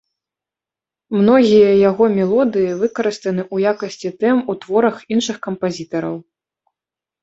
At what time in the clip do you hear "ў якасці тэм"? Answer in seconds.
3.53-4.37